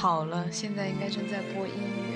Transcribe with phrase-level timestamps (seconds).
[0.00, 1.74] 好了，现在应该正在播音。
[1.74, 2.09] 乐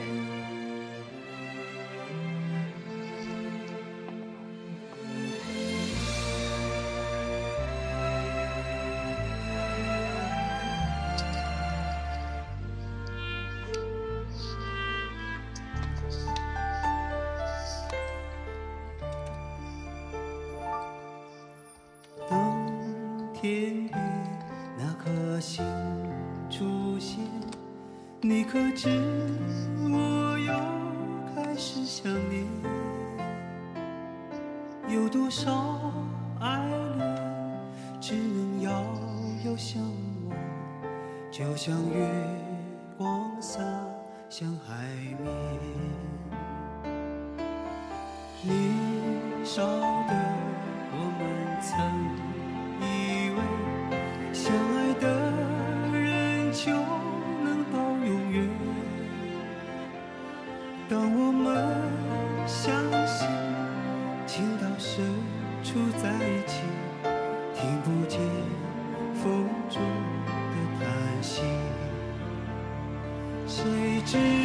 [74.04, 74.43] 知。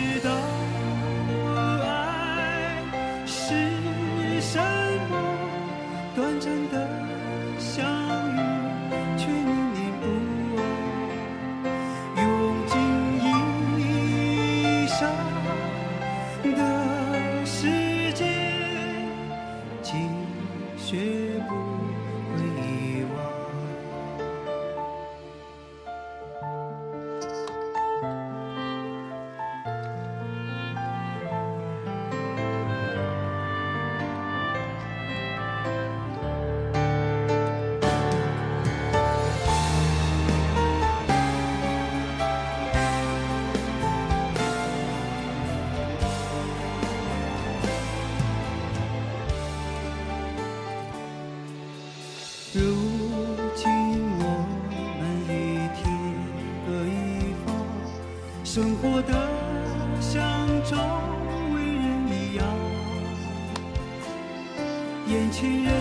[58.60, 59.14] 生活的
[60.02, 60.22] 像
[60.66, 60.76] 周
[61.56, 62.44] 围人一样。
[65.08, 65.72] 眼前人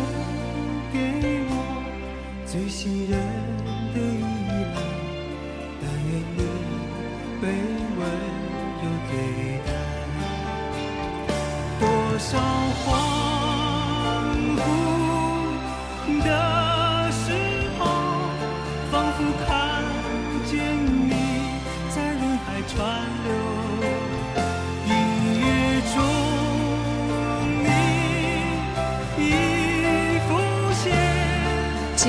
[0.92, 1.52] 给我
[2.46, 3.18] 最信任
[3.92, 4.22] 的依
[4.74, 4.78] 赖，
[5.80, 6.40] 但愿你
[7.42, 7.44] 被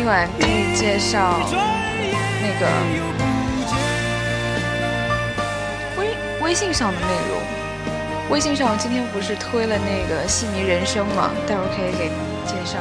[0.10, 1.40] 晚给你介绍
[2.42, 2.66] 那个。
[6.00, 7.40] 微微信上的内容。
[8.32, 11.30] 微信上今天不是推了那个戏迷人生吗？
[11.48, 12.10] 待会儿可以给
[12.44, 12.80] 介绍。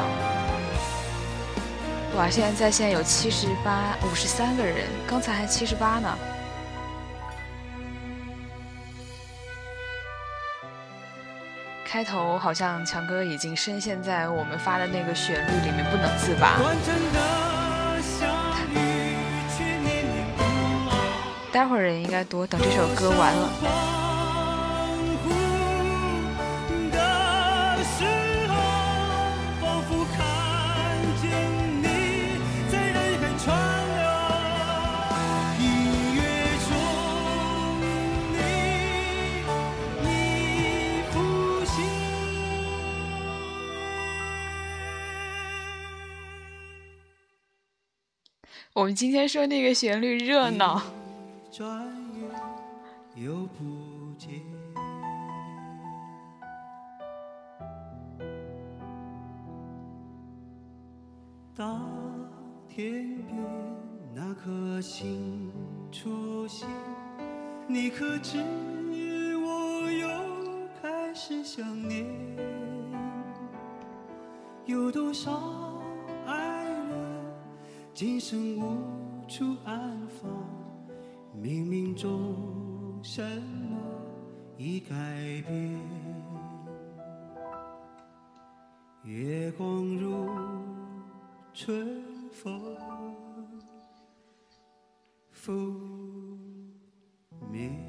[2.17, 6.09] 哇，现在在线有七十八、五十三个人，刚才还七十八呢。
[11.91, 16.59] 开头好像强哥已经深陷在我们发的那个旋律里面不能自拔。
[21.51, 24.08] 待会儿人应该多，等这首歌完了。
[48.79, 50.81] 我们今天说那个旋律热闹，
[51.51, 51.69] 转
[52.15, 54.41] 眼又不见。
[61.57, 61.85] 当
[62.69, 63.37] 天边
[64.15, 65.51] 那颗星
[65.91, 66.69] 出现，
[67.67, 68.39] 你可知
[69.39, 70.09] 我又
[70.81, 72.07] 开始想念？
[74.67, 75.33] 有多少
[77.99, 80.31] 今生无处安放？
[81.35, 83.77] 冥冥中什么
[84.57, 84.95] 已改
[85.49, 85.81] 变？
[89.03, 90.29] 月光如
[91.53, 92.77] 春风
[95.33, 95.53] 拂
[97.51, 97.88] 面。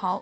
[0.00, 0.18] 好，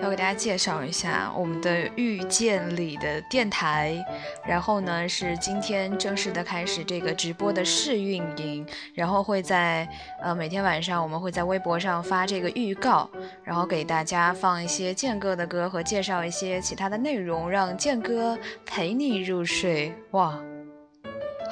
[0.00, 4.02] 要给大家介绍一下我们的遇见里的电台。
[4.48, 9.86] 然后呢，是今天正式的开始这个直播的试运营，然后会在
[10.22, 13.10] 呃每天晚上我们会在微博上发这个预告，
[13.42, 19.92] 然后给大家放一些健哥的歌和介绍一些其他的内容，让健哥陪你入睡。
[20.12, 20.40] 哇！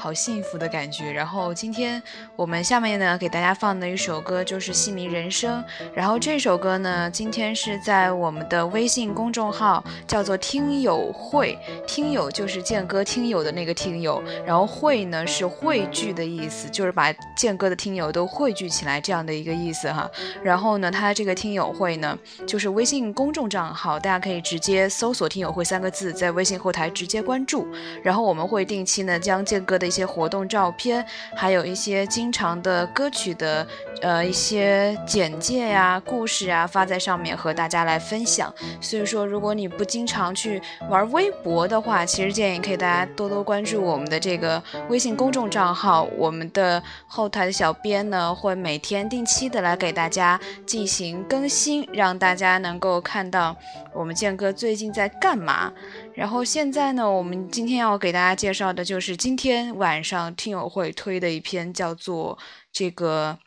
[0.02, 1.12] 好幸福的感觉。
[1.12, 2.02] 然后今天
[2.34, 5.62] 我们下面呢给大家放的一首歌就是《戏迷人生》。
[5.94, 11.56] 然后这首歌呢，今天是在我们的微信公众号叫做“听友会”，
[11.86, 20.10] 听友就是建哥听友的那个听友，然后会呢是汇聚的意思，就是把建哥的听友都汇聚起来这样的一个意思哈。
[20.42, 27.68] 然后呢，它这个听友会呢，就是微信公众账号，大家可以直接搜索“听友会”三个字，在微信后台直接关注。
[28.02, 29.91] 然后我们会定期呢将建哥的。
[29.92, 31.04] 一些活动照片，
[31.36, 33.66] 还有一些经常的歌曲的
[34.00, 38.50] 呃一些简介呀、故事啊，发在上面和大家来分享。
[38.80, 46.04] 所以说，如果你不经常去玩微博的话，其实建议可以大家多多关注我们的这个微信公众账号。
[46.16, 53.54] 我们的后台的小编呢，会每天定期的来给大家进行更新，让大家能够看到
[53.92, 55.70] 我们建哥最近在干嘛。
[56.14, 62.38] 然后现在呢，我们今天要给大家介绍的就是今天晚上听友会推的一篇，叫做
[62.70, 63.38] 这个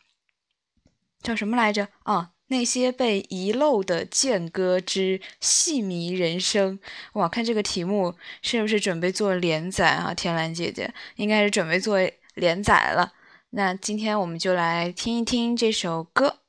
[1.22, 1.88] 叫什么来着？
[2.02, 6.78] 啊，那些被遗漏的剑歌之戏迷人生。
[7.14, 10.12] 哇，看这个题目是不是准备做连载啊？
[10.12, 11.98] 天蓝姐姐应该是准备做
[12.34, 13.12] 连载了。
[13.50, 16.40] 那今天我们就来听一听这首歌。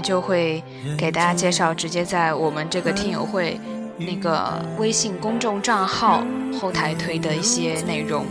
[0.00, 0.62] 就会
[0.96, 3.60] 给大家介绍，直接在我们这个听友会
[3.96, 6.24] 那个微信公众账号
[6.60, 8.24] 后台推的一些内容。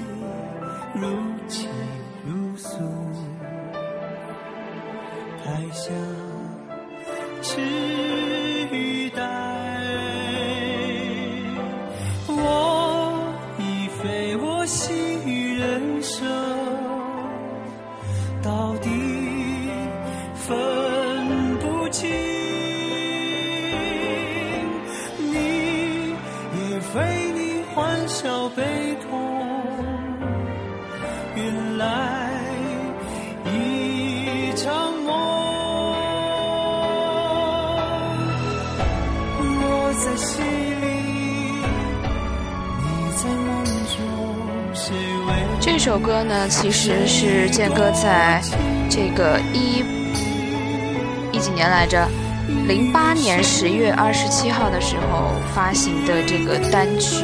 [28.21, 29.17] 叫悲痛，
[31.37, 32.29] 原来
[33.45, 35.39] 一场梦。
[45.61, 48.41] 这首歌呢，其实是建哥在
[48.89, 49.81] 这个一
[51.31, 52.05] 一几年来着，
[52.67, 57.23] 零八年十月二十七号的时候发行的这个单曲，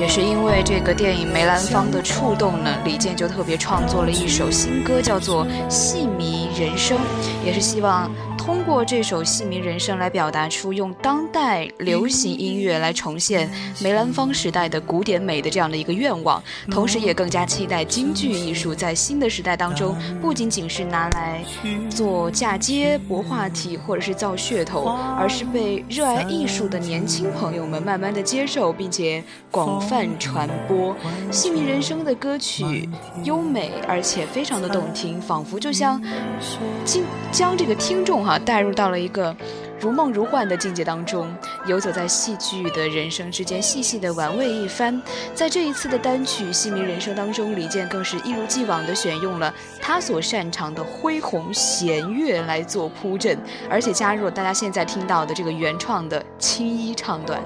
[0.00, 6.98] 也是因为这个电影《梅兰芳》的触动呢，李健就特别创作了一首新歌，叫做《戏迷人生》，
[7.44, 8.10] 也是希望。
[8.44, 13.48] 通过这首《戏迷人生》来表达出用当代流行音乐来重现
[13.80, 21.44] 梅兰芳时代的古典美的这样的一个愿望，同时也更加期待京剧艺术在新的时代当中，不仅仅是拿来
[21.88, 29.22] 做嫁接、博话题或者是造噱头，而是被热爱艺术的年轻朋友们慢慢的接受，并且
[29.52, 30.92] 广泛传播。
[31.30, 32.88] 《戏迷人生》的歌曲
[33.22, 36.02] 优美而且非常的动听，仿佛就像
[36.84, 38.31] 将将这个听众哈。
[38.32, 39.36] 哈，带入到了一个
[39.78, 41.30] 如梦如幻的境界当中，
[41.66, 45.02] 游走在戏剧的人生之间，细细的玩味一番。
[45.34, 57.42] 在这一次的单曲《戏迷人生》当中，李健更是一如既往的选用了他所擅长的恢弘弦乐来做铺阵，而且加入了大家现在听到的这个原创的青衣唱段。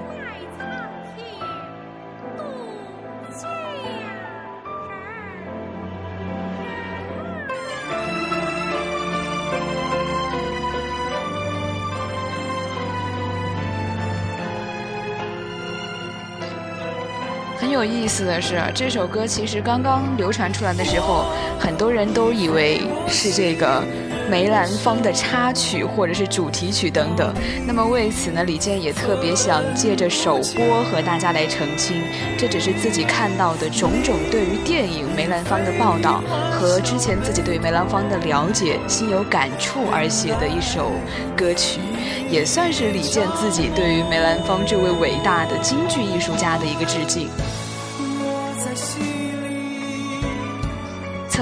[17.77, 21.25] 有意思的是，这首歌其实刚刚流传出来的时候，
[21.59, 23.83] 很多人都以为是这个
[24.27, 27.31] 梅兰芳的插曲或者是主题曲等等。
[27.67, 32.01] 那么为此呢，李健也特别想借着首播和大家来澄清，
[32.35, 40.93] 这只是自己看到的种种对于电影梅兰芳的报道和之前自己对梅兰芳的了解，心有感触而写的一首
[41.35, 41.79] 歌曲，
[42.27, 47.29] 也算是李健自己对于梅兰芳这位伟大的京剧艺术家的一个致敬。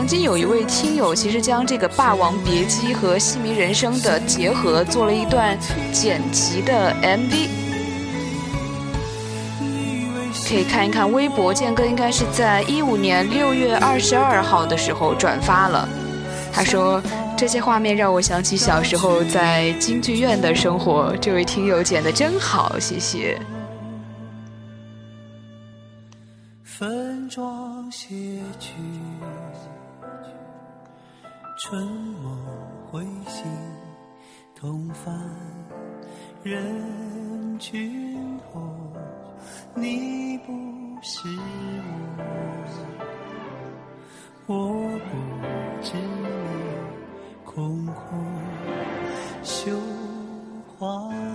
[0.05, 5.57] 曾经有一位听友，其实将这个《霸王别姬》和《戏迷人生》的结合做了一段
[5.91, 7.47] 剪辑的 MV，
[10.47, 11.51] 可以看一看微博。
[11.51, 15.89] 健哥应该是在一五年六月二十二号的时候转发了。
[16.53, 17.01] 他说
[17.35, 23.41] ：“这些画面让我想起小时候在京剧院的生活。”这位听友剪的真好，谢谢。
[26.63, 28.13] 分装谢
[28.59, 28.69] 去。
[31.67, 31.83] 春
[32.21, 32.37] 梦
[32.91, 33.43] 回醒，
[34.53, 35.11] 同返
[36.43, 38.61] 人群后，
[39.73, 40.53] 你不
[41.01, 41.27] 是
[44.45, 44.69] 我，我
[45.09, 45.17] 不
[45.81, 48.23] 知你空空
[49.41, 49.75] 绣
[50.77, 51.34] 花。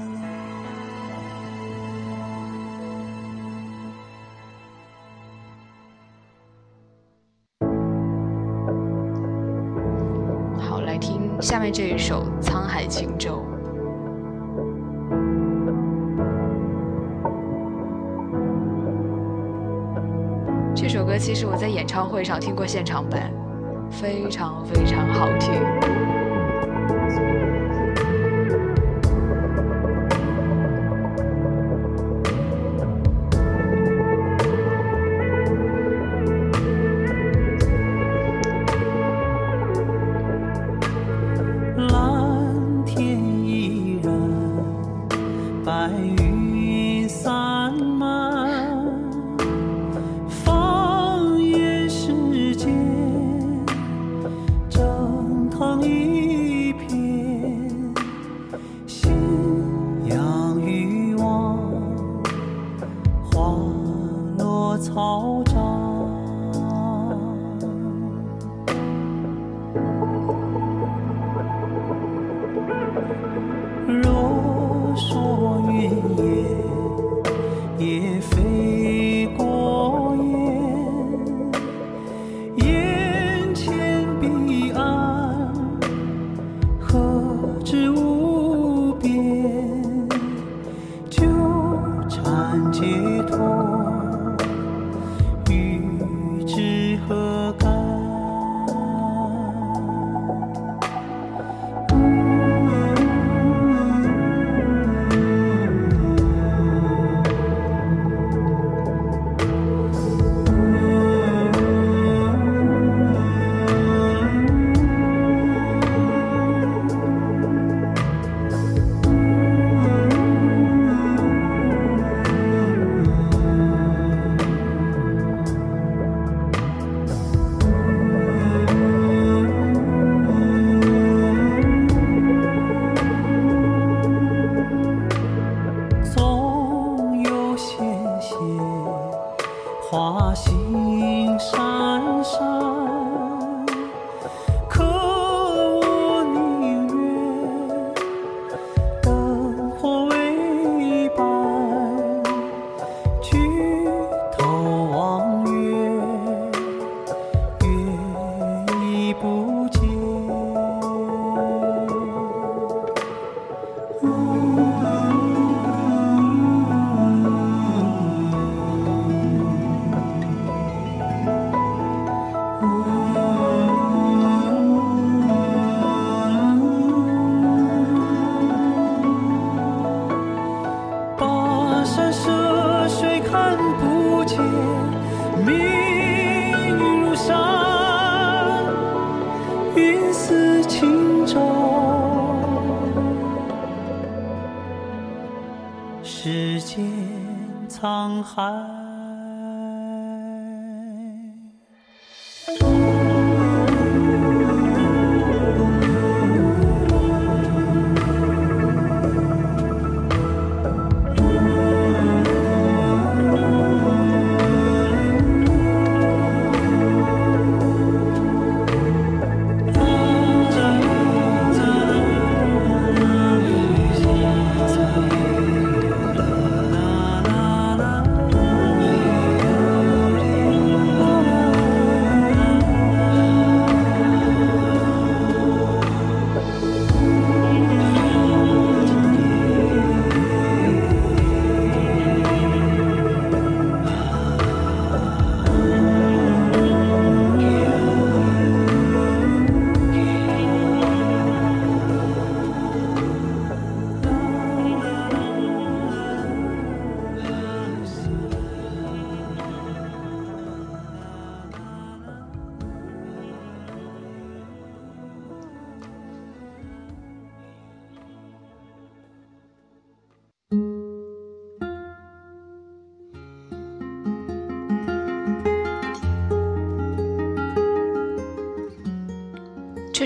[11.41, 13.43] 下面这一首《沧海轻舟》，
[20.75, 23.33] 这首歌其实我在演唱会上听过现场版，
[23.91, 26.30] 非常非常好听。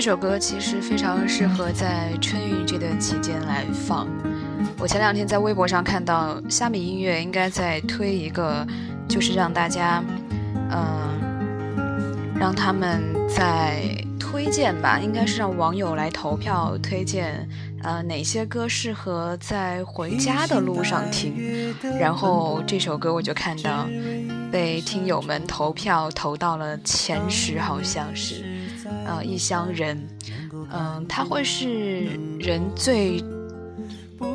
[0.05, 4.07] 这首歌其实非常适合在春运这段期间来放。
[4.77, 8.63] 我前两天在微博上看到虾米音乐应该在推一个，
[9.09, 10.03] 就是让大家，
[10.69, 13.81] 嗯，让他们在
[14.19, 17.49] 推荐吧，应该是让网友来投票推荐，
[17.81, 21.75] 呃，哪些歌适合在回家的路上听。
[21.99, 23.87] 然后这首歌我就看到
[24.51, 28.45] 被听友们投票投到了前十，好像是。
[29.05, 30.07] 呃，异乡人，
[30.71, 32.07] 嗯，他会是
[32.39, 33.23] 人最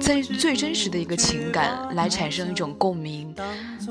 [0.00, 3.34] 最最真实的一个情感，来产生一种共鸣。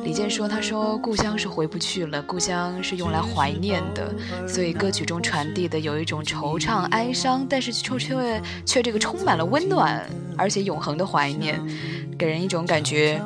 [0.03, 4.13] 李健说：“他说故乡是回不去了，故乡是用来怀念的，
[4.47, 10.05] 所以歌曲中传递的有一种惆怅哀伤，但是却却却这个充满了温暖，
[10.37, 11.59] 而且永恒的怀念，
[12.17, 13.21] 给人一种感觉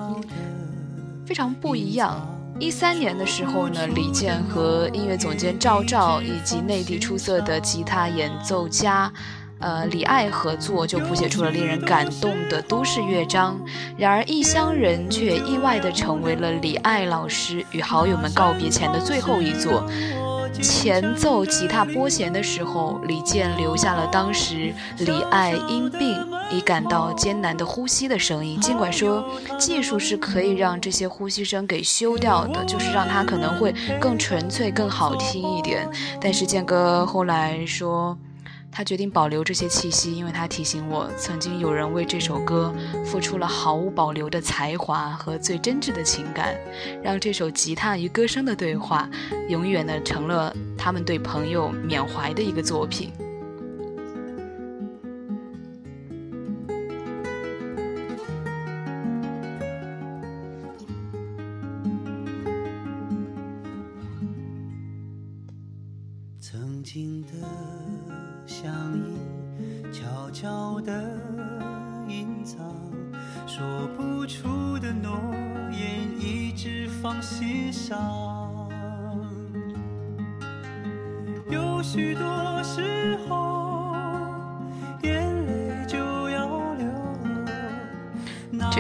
[1.25, 2.27] 非常不一样。”
[2.59, 9.11] 一三年的时候呢，李健和音乐总监赵照以及内地出色的吉他演奏家，
[9.59, 13.59] 呃李艾合作，就谱写出了令人感动的都市乐章。
[13.97, 19.83] 然而，《异乡人》却意外地成为了李艾老师与好友们告别前的最后一座。
[20.61, 28.59] 前奏吉他拨弦的时候，李健留下了当时李艾因病已感到艰难的呼吸的声音。
[28.59, 29.25] 尽管说
[29.57, 35.87] 技术是可以让这些呼吸声给修掉的，就是让它可能会更纯粹、更好听一点。
[36.21, 38.17] 但是健哥后来说。
[38.75, 42.73] 他决定保留这些气息，因为他提醒我，曾经有人为这首歌
[43.05, 46.57] 付出了毫无保留的才华和最真挚的情感，
[47.03, 49.07] 让这首吉他与歌声的对话，
[49.47, 53.11] 永远的成了他们对朋友缅怀的一个作品。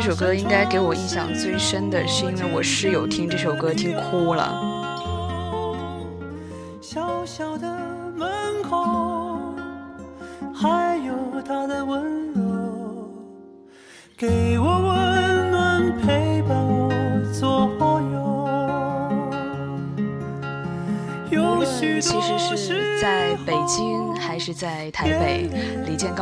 [0.05, 4.72] 这首歌应该给我印象最深的是，因为我室友听这首歌听哭了。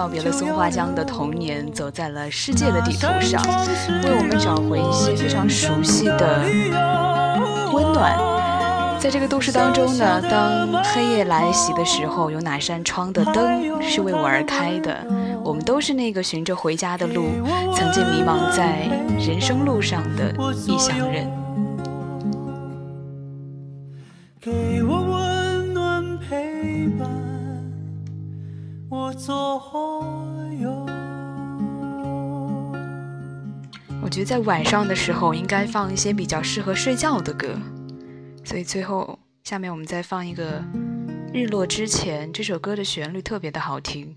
[0.02, 3.40] 告别了松花江的童年，走在了世界的地图上，
[4.04, 6.44] 为我们找回一些非常熟悉的
[7.72, 8.18] 温暖。
[9.00, 15.06] 在这个都市当中呢，当黑夜来袭的时候，有哪扇窗的灯是为我而开的？
[15.44, 17.26] 我们都是那个循着回家的路，
[17.76, 20.34] 曾经迷茫在人生路上的
[20.66, 21.41] 异乡人。
[29.24, 29.64] 左
[30.60, 30.72] 右。
[34.02, 37.50] 我觉得在晚上的时候，应该放一些比较适合睡觉的歌。
[38.44, 40.64] 所以最后，下面我们再放一个
[41.32, 44.16] 日落之前》这首歌的旋律特别的好听。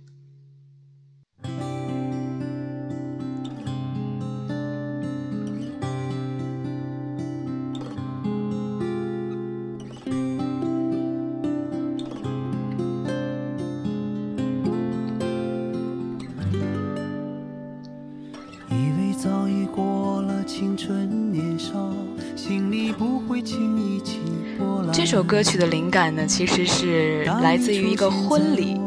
[25.05, 28.81] 这首歌曲的灵感呢，其实是来自于一个婚礼。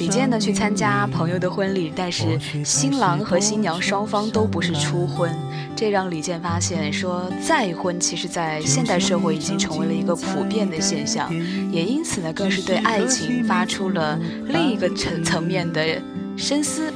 [0.00, 5.32] 李健呢去参加朋友的婚礼，但是新郎和新娘双方都不是初婚，
[5.76, 11.32] 这让李健发现说再婚其实在现代社会已经成为了一个普遍的现象，
[11.70, 16.02] 也因此呢更是对爱情发出了另一个层层面的。
[16.40, 16.90] 深思，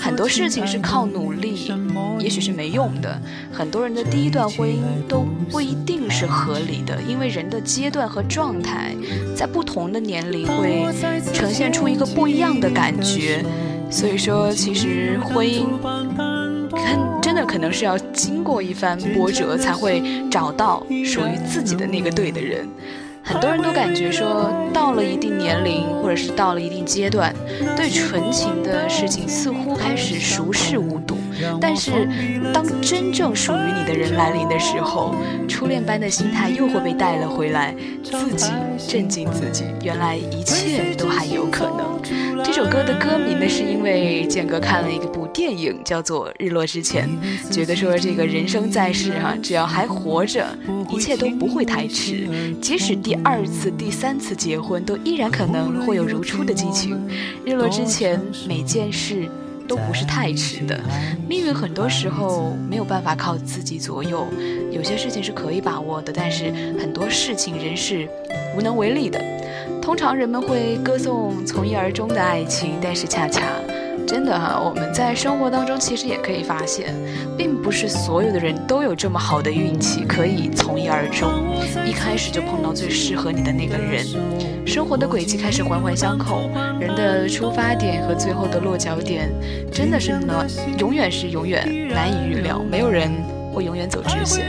[0.00, 1.72] 很多事情是靠努力，
[2.20, 3.20] 也许是没用的。
[3.52, 8.94] 很多人的第一段婚姻都不一定是合理的，因为人的阶段和状态，
[9.34, 10.86] 在不同的年龄会
[11.32, 13.44] 呈现出一个不一样的感觉。
[13.90, 15.66] 所以说，其实婚姻，
[16.70, 22.68] 很真的可能是要经过一番波折，才会找到属于自己的那个对的人。
[23.24, 27.34] 很多人都感觉说，到了一定年龄，或者是到了一定阶段，
[27.74, 31.13] 对纯情的事情似乎开始熟视无睹。
[31.60, 31.90] 但是，
[32.52, 35.14] 当真正属于你的人来临的时候，
[35.48, 38.50] 初恋般的心态又会被带了回来，自己
[38.88, 41.94] 震惊自己，原来一切都还有可能。
[42.44, 47.08] 这首歌的歌名呢，是因为建哥看了一部电影，叫做《日落之前》，
[47.50, 50.46] 觉得说这个人生在世哈，只要还活着，
[50.90, 52.28] 一切都不会太迟，
[52.60, 57.00] 即使第二次、第三次结婚，都依然可能会有如初的激情。
[57.44, 59.26] 日落之前，每件事
[59.66, 60.78] 都不是太迟的。
[61.28, 64.26] 命运很多时候没有办法靠自己左右，
[64.70, 68.08] 有些事情是可以把握的，但是很多事情人是
[68.56, 69.20] 无能为力的。
[69.80, 73.42] 通常人们会歌颂从一而终的爱情，但是恰恰，
[74.14, 76.94] 真的哈，我们在生活当中其实也可以发现，
[77.36, 81.28] 并不是所有的人都有这么好的运气可以从一而终，
[81.84, 84.06] 一开始就碰到最适合你的那个人。
[84.64, 86.48] 生活的轨迹开始环环相扣，
[86.78, 89.32] 人的出发点和最后的落脚点，
[89.72, 90.46] 真的是呢，
[90.78, 92.62] 永远是永远难以预料。
[92.70, 93.10] 没有人
[93.52, 94.46] 会永远走直线，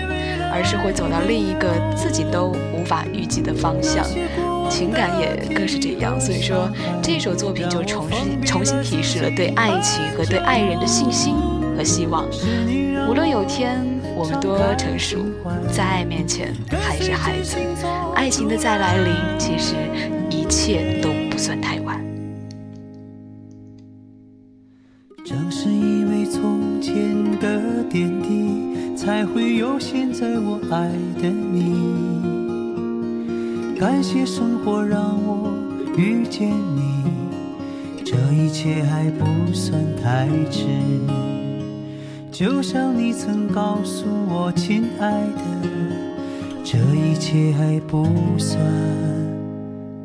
[0.54, 4.06] 而是会走到另一个自己都无法预计的方向。
[4.70, 6.70] 情感也更是这样，所以说
[7.02, 11.36] 这首作品就重新重新提示了对爱情和对爱人的信心
[11.78, 12.26] 和希望。
[13.08, 15.18] 无论有天我们多成熟，
[15.72, 17.58] 在爱面前还是孩子，
[18.16, 19.76] 爱情的再来临，其实
[20.30, 22.04] 一切都不算太晚。
[25.24, 26.94] 正是因为从前
[27.40, 30.90] 的点滴，才会有现在我爱
[31.22, 32.15] 的你。
[33.78, 35.52] 感谢生活让我
[35.98, 37.04] 遇见你，
[38.06, 40.66] 这一切还不算太迟。
[42.32, 45.70] 就像你曾告诉我，亲爱的，
[46.64, 48.08] 这一切还不
[48.38, 48.58] 算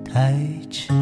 [0.05, 0.35] 太
[0.69, 0.93] 迟。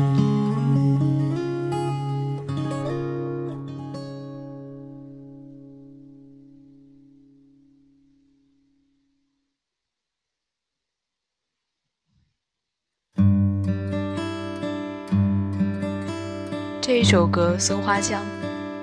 [17.10, 18.20] 首歌《松花江》，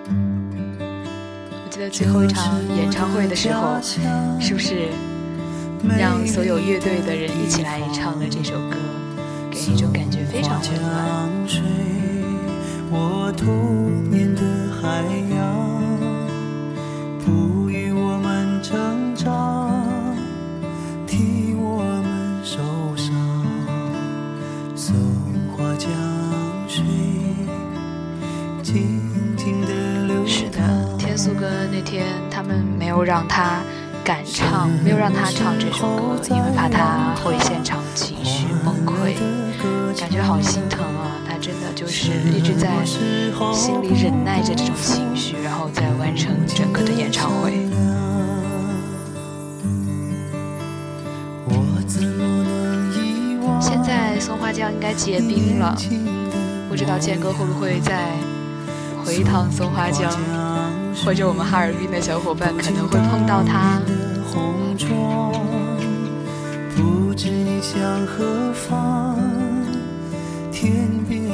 [0.09, 3.79] 我记得最后一场演唱会的时候，
[4.41, 4.88] 是不是
[5.95, 8.77] 让所有乐队的人一起来唱了这首歌，
[9.51, 10.71] 给人一种感觉非常温
[14.31, 15.64] 暖。
[32.77, 33.61] 没有让他
[34.03, 39.15] 敢唱，没有让他唱这首歌，因为怕他会现场情绪崩溃，
[39.99, 41.17] 感觉好心疼啊！
[41.27, 47.67] 他真的就是一直在心里忍耐着这种情绪，然后再完成整个的演唱会。
[53.59, 55.75] 现在松花江应该结冰了，
[56.69, 58.11] 不知道建哥会不会再
[59.03, 60.11] 回一趟松花江？
[61.03, 63.81] 或者我们哈尔滨的小伙伴可能会碰到他。
[66.75, 69.17] 不知你向何方，
[70.51, 71.24] 天边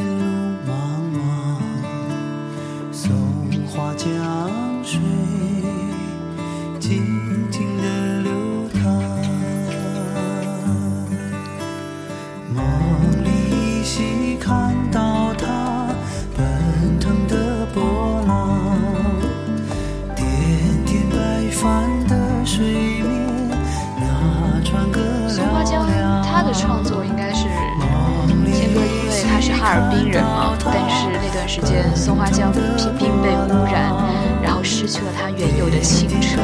[29.71, 30.53] 哈尔滨人嘛。
[30.65, 32.61] 但是那段时间松花江频
[32.97, 33.95] 频被污染，
[34.43, 36.41] 然后失去了它原有的清澈，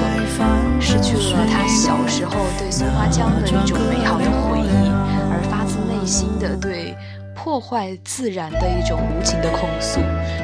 [0.79, 4.89] 失去了他小时候对松花江的一种美好的回忆，
[5.29, 6.95] 而发自内心的对
[7.35, 9.99] 破坏自然的一种无情的控诉。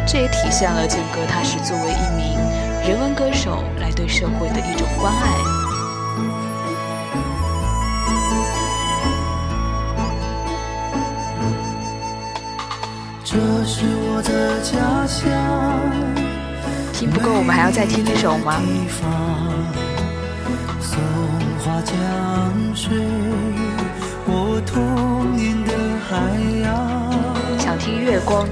[0.06, 2.38] 这也体现了健哥他是作为一名
[2.86, 5.63] 人文歌手来对社会的一种关爱。
[13.34, 15.26] 这是我的家乡。
[16.94, 18.62] 听不够，我们还要再听一首吗？
[20.80, 21.02] 松
[21.58, 21.96] 花江
[22.76, 22.96] 水，
[24.28, 25.74] 我童年的
[26.08, 26.14] 海
[26.62, 27.58] 洋。
[27.58, 28.48] 想听月光。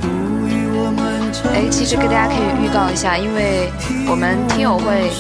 [1.54, 3.72] 哎，其实给大家可以预告一下，因为
[4.10, 5.12] 我们听友会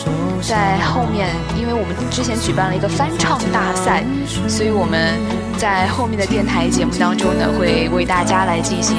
[0.42, 4.04] 在后面，因为我们之前举办了一个翻唱大赛，
[4.48, 5.20] 所以我们
[5.62, 8.98] 在后面的电台节目当中呢，会为大家来进行。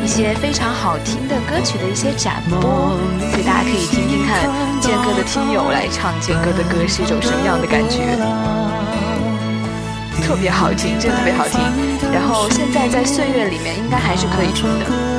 [0.00, 2.60] 一些非常好听的歌曲的一些展播，
[3.32, 4.48] 所以大家可以听听看
[4.80, 8.14] 健哥的听友来唱健哥的歌是一种什么样的感觉，
[10.22, 11.58] 特别好听，真的特别好听。
[12.12, 15.13] 然后现在在岁月里面应该还是可以听的。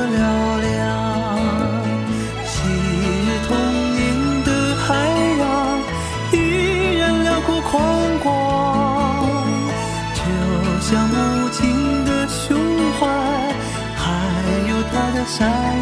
[15.38, 15.75] time.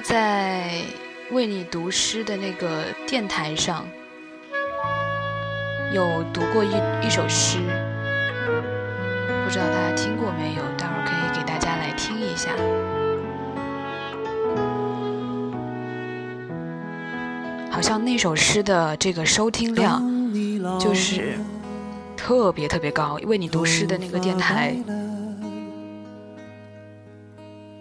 [0.00, 0.82] 在
[1.30, 3.86] 为你读诗的那个电台上，
[5.92, 6.70] 有读过一
[7.06, 7.58] 一首诗，
[9.44, 10.62] 不知道大家听过没有？
[10.76, 12.50] 待会儿可以给大家来听一下。
[17.70, 20.02] 好像那首诗的这个收听量
[20.80, 21.38] 就是
[22.16, 24.76] 特别特别高，为你读诗的那个电台。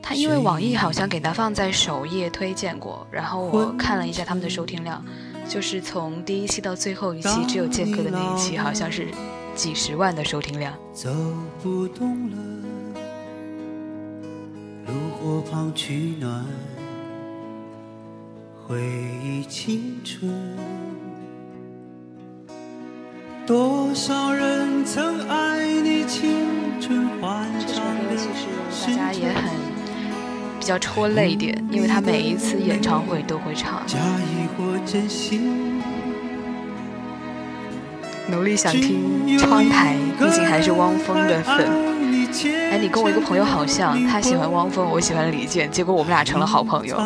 [0.08, 5.04] 他因为网易好像给他放在首页推荐过，然后我看了一下他们的收听量，
[5.50, 9.10] 就是从第一期到最后一期，只有剑哥的那一期好像是
[9.54, 10.74] 几十万的收听量。
[10.94, 11.10] 走
[11.62, 12.38] 不动了，
[14.86, 16.46] 炉火旁取暖，
[18.66, 18.82] 回
[19.22, 20.32] 忆青春。
[23.46, 28.24] 多少人曾爱你青春欢畅的其
[28.72, 29.67] 实大家也很。
[30.60, 33.82] 比较戳泪点，因为他每一次演唱会都会唱。
[38.30, 41.66] 努力想听窗台，毕竟还是汪峰的粉。
[42.70, 46.98] 哎，你跟我一个朋友好像，他喜欢汪峰，我喜欢李健，结果我们俩成了好朋友。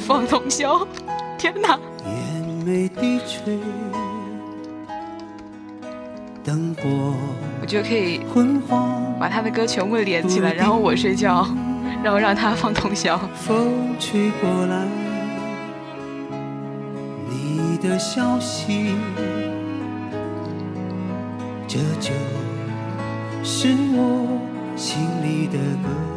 [0.00, 0.86] 放通宵，
[1.38, 1.78] 天哪！
[6.46, 8.20] 我觉得可以
[9.18, 11.48] 把他的歌全部连起来，然后我睡觉，
[12.02, 13.18] 然后让他放通宵。
[13.34, 14.84] 风吹过来，
[17.30, 18.94] 你的消息，
[21.66, 22.12] 这就
[23.42, 24.38] 是我
[24.76, 26.13] 心里的歌。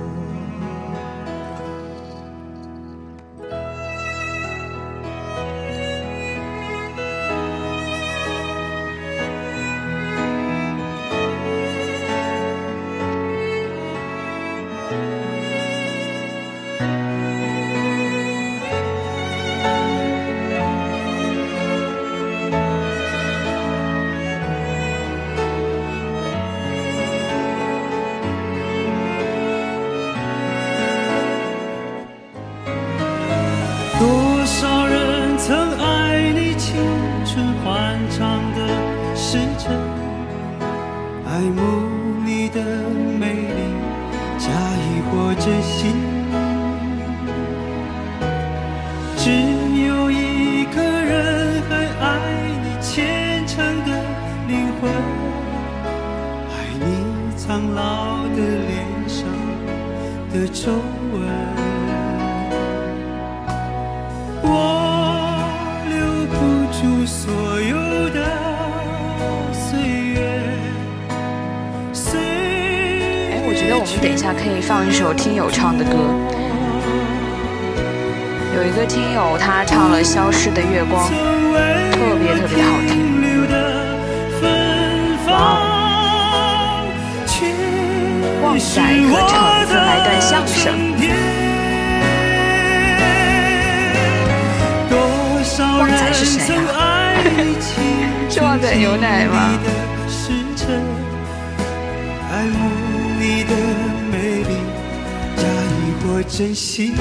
[60.46, 60.72] 皱
[61.14, 61.22] 纹。
[64.44, 64.46] 我
[65.90, 65.98] 留
[66.28, 66.36] 不
[66.74, 67.76] 住所有
[68.10, 68.20] 的
[69.54, 69.80] 岁
[70.14, 70.18] 月。
[73.32, 75.92] 哎，我觉得我们等一下可以放一首听友唱的歌。
[78.56, 81.06] 有一个听友他唱了《消失的月光》，
[81.92, 83.07] 特别特别好听。
[88.60, 90.74] 仔和橙子来段相声。
[95.80, 97.14] 旺仔是谁啊？
[98.30, 99.58] 是旺仔牛奶吗？
[102.30, 102.70] 爱慕
[103.20, 103.56] 你的
[104.12, 104.52] 美丽，
[105.38, 106.94] 假意或真心。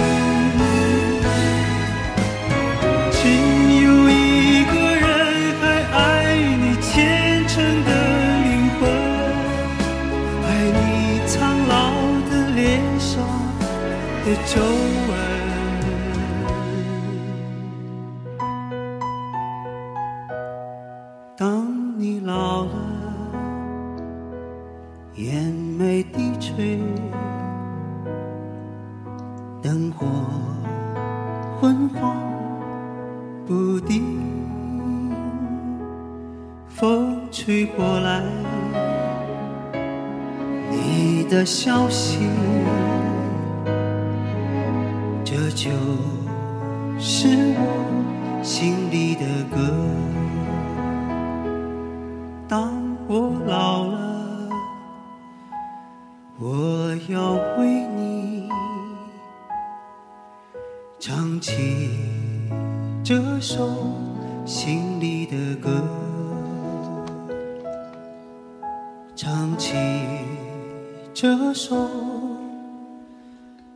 [14.44, 15.05] 就
[61.26, 61.88] 唱起
[63.02, 63.68] 这首
[64.46, 65.82] 心里的歌，
[69.16, 69.74] 唱起
[71.12, 71.90] 这首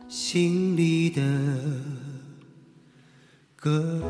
[0.07, 1.21] 心里的
[3.57, 4.01] 歌。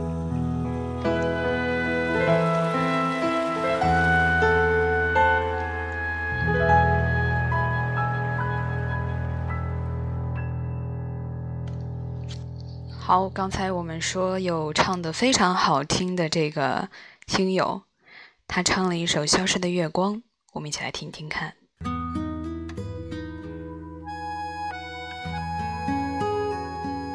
[13.12, 16.88] 好，刚才我们说有唱的非常好听的这个
[17.28, 17.82] 听友，
[18.48, 20.16] 他唱了一首《消失的月光》，
[20.54, 21.54] 我们一起来听听看。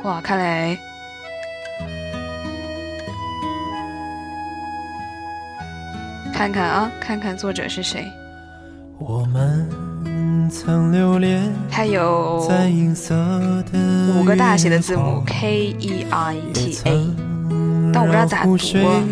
[0.05, 0.77] 哇，看来
[6.35, 8.05] 看看啊，看看作者是谁。
[8.99, 9.67] 我们
[10.49, 13.15] 曾留恋他有在银色
[13.73, 17.15] 的五个大写的字母 K E I T A，
[17.93, 18.53] 但我不知道咋读
[18.87, 19.03] 啊。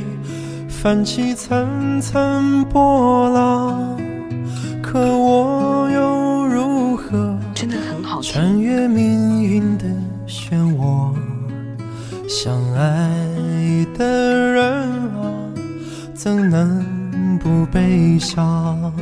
[0.68, 3.98] 泛起层层波浪，
[4.82, 8.32] 可我又如何真的很好听。
[8.32, 9.84] 穿越命运的
[10.28, 11.12] 漩涡，
[12.28, 13.10] 相爱
[13.98, 14.04] 的
[14.52, 15.24] 人啊，
[16.14, 18.92] 怎能不悲伤？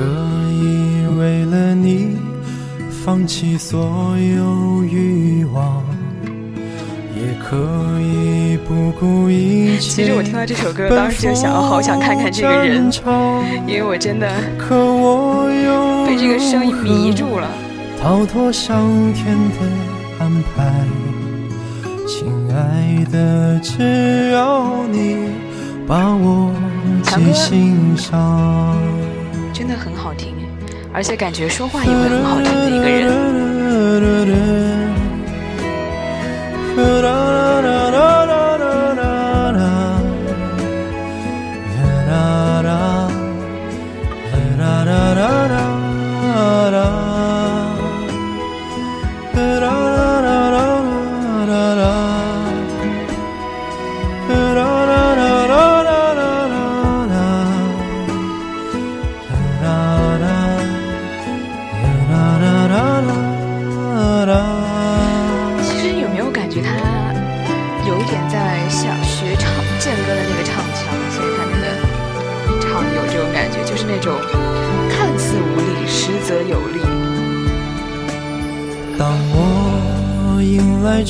[0.00, 0.06] 可
[0.50, 2.16] 以为了你
[3.04, 5.84] 放弃所有欲望，
[7.14, 7.58] 也可
[8.00, 9.80] 以不顾一切。
[9.80, 12.90] 其实我听到这首歌，当时就想，好想看看这个人，
[13.66, 14.26] 因为我真的
[16.06, 17.46] 被这个声音迷住了。
[18.00, 18.82] 逃脱上
[19.12, 19.58] 天的
[20.18, 20.82] 安排，
[22.08, 22.26] 亲
[22.56, 25.28] 爱的，只要你
[25.86, 26.54] 把我
[27.02, 28.78] 记心上。
[29.60, 30.34] 真的很好听，
[30.90, 33.10] 而且感觉说话也会很好听的一个人。
[81.00, 81.06] 尤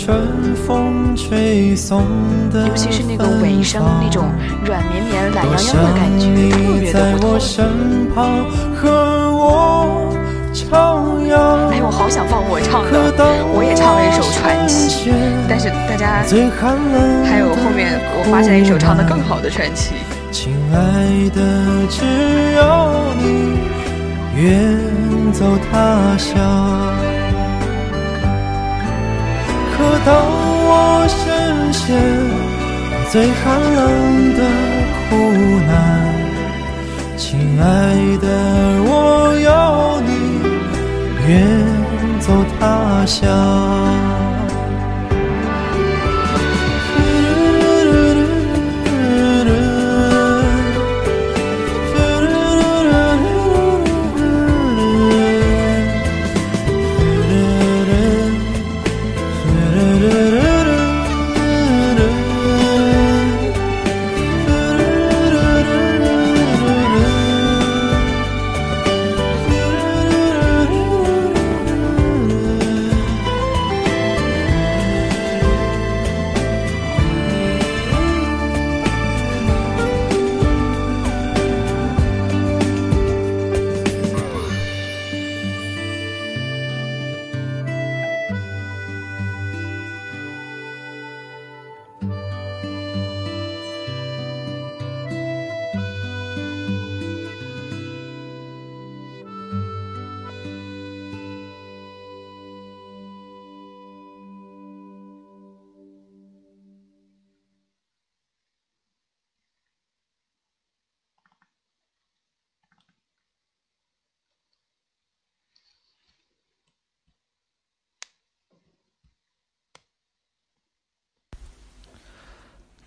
[2.77, 4.31] 其是那个尾声，那种
[4.65, 7.33] 软绵绵、懒洋洋的感觉，特别的不同。
[11.73, 13.13] 哎，我好想放我唱的，
[13.53, 15.11] 我也唱了一首《传奇》，
[15.49, 16.23] 但是大家
[17.25, 19.95] 还有后面我发现一首唱的更好的《传奇》。
[20.31, 21.43] 亲爱的，
[21.89, 22.05] 只
[22.55, 23.59] 要你
[24.37, 24.79] 远
[25.33, 26.39] 走他乡。
[29.91, 30.15] 可当
[30.71, 31.83] 我深陷
[33.11, 33.83] 最寒冷
[34.37, 34.41] 的
[35.09, 35.17] 苦
[35.67, 35.71] 难，
[37.17, 37.27] 亲
[37.61, 37.65] 爱
[38.23, 38.25] 的，
[38.87, 40.11] 我要你，
[41.27, 41.29] 远
[42.21, 42.31] 走
[42.61, 44.20] 他乡。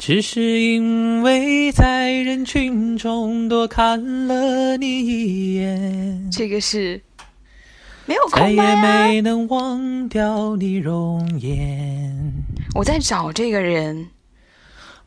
[0.05, 7.01] 只是因为在人群中多看了你一眼，这个是
[8.05, 9.07] 没有再也空白啊！
[9.07, 12.33] 没能忘掉你容颜。
[12.75, 14.09] 我在找这个人，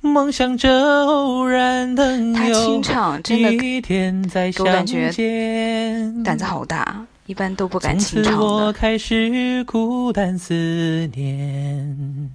[0.00, 6.22] 梦想着偶然能他有清唱真的一天再给我感相觉见。
[6.22, 8.42] 胆子好大，一般都不敢清唱的。
[8.42, 12.30] 我开始孤单思念，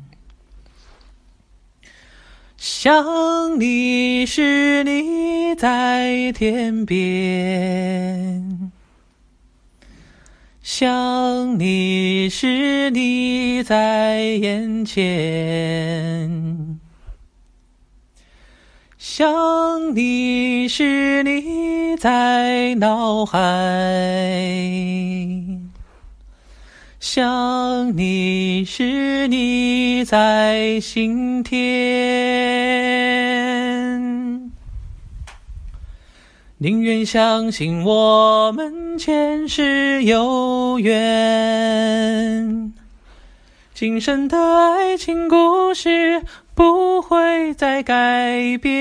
[2.64, 8.72] 想你时你在天边，
[10.62, 16.80] 想你时你在眼前。
[18.99, 23.39] 想你时你在脑海，
[27.02, 31.58] 想你时你在心田。
[36.60, 42.72] 宁愿相信我们前世有缘，
[43.74, 46.22] 今生的爱情故事
[46.54, 48.72] 不会再改变。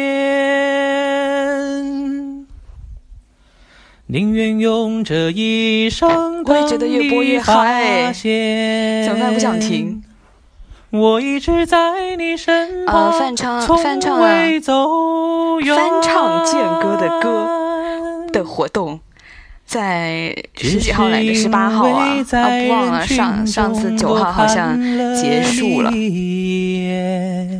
[4.13, 10.03] 宁愿用这一生我也觉得越播越嗨发现怎么办不想停？
[10.91, 14.29] 我一直在你身旁，呃翻唱从翻唱啊。
[15.77, 18.99] 翻唱健哥的歌的活动，
[19.65, 21.33] 在十几号来着？
[21.33, 24.77] 十八号啊，啊不忘了上上次九号好像
[25.15, 25.93] 结束了。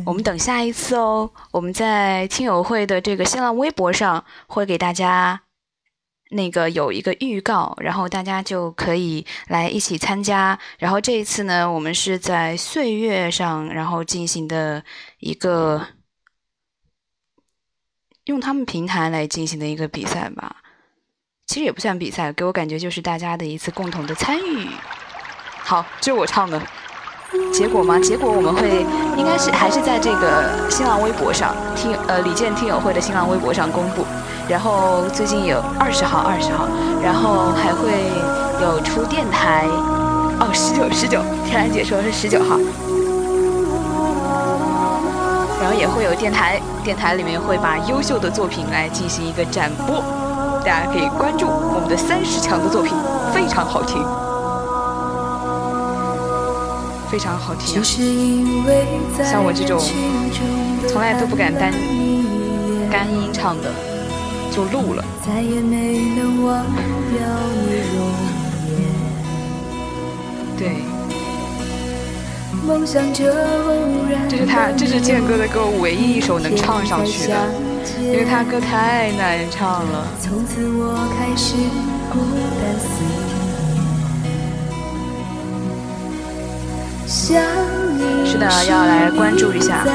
[0.05, 5.39] 我们等下一次哦，我们在听友会的这个新浪微博上会给大家
[6.31, 10.57] 那个有一个预告，然后大家就可以来一起参加。
[10.79, 14.83] 然后这一次呢，我们是在岁月上，然后进行的
[15.19, 15.85] 一个
[18.25, 20.57] 用他们平台来进行的一个比赛吧。
[21.47, 24.67] 其实也不算比赛，给我感觉就是大家的一次共同的参与。
[25.59, 26.61] 好，这是我唱的。
[27.53, 27.97] 结果吗？
[27.99, 28.85] 结果我们会
[29.17, 34.03] 应该是还是在这个新浪微博上听呃李健听友会的新浪微博上公布，
[34.49, 36.67] 然后最近有二十号二十号，
[37.01, 38.11] 然后还会
[38.61, 39.65] 有出电台，
[40.39, 42.57] 哦十九十九，天然姐说是十九号，
[45.61, 50.03] 然后也会有电台，电台里面会把优秀的作品来进行一个展播，
[50.65, 52.93] 大家可以关注我们的三十强的作品，
[53.33, 54.03] 非常好听。
[57.11, 57.83] 非常好听、啊，
[59.21, 59.77] 像我这种
[60.87, 61.73] 从来都不敢单
[62.89, 63.69] 干音唱的，
[64.49, 65.03] 就录了。
[65.19, 67.19] 再也没能忘掉
[67.67, 68.07] 你容
[68.71, 68.79] 颜。
[70.57, 70.63] 对，
[74.29, 77.35] 这是他，这是健哥的歌唯一一首能唱上去的，
[77.99, 80.07] 因为他歌太难唱了。
[80.17, 81.57] 从此我开始
[82.09, 82.19] 孤
[82.61, 82.87] 单思
[88.25, 89.85] 是的，要来关注一下。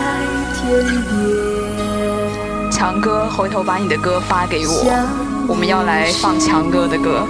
[2.70, 4.84] 强哥，回头把你的歌发给我。
[4.84, 5.06] 想
[5.46, 7.26] 我们要来放强哥的歌。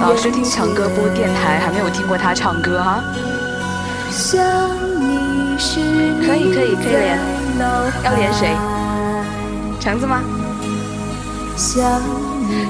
[0.00, 3.02] 老师听强哥播电台，还没有听过他唱歌哈。
[6.26, 7.18] 可以可以可以连，
[8.04, 8.56] 要连谁？
[9.80, 10.22] 橙子吗？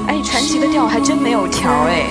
[0.06, 2.06] 哎，传奇的调还真没有调哎。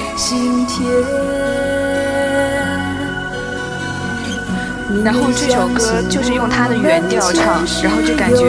[5.03, 8.45] 然后这首歌就是用他的原调唱，然后就感觉，